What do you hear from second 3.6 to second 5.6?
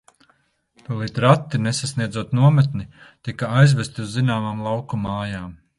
aizvesti uz zināmām lauku mājām.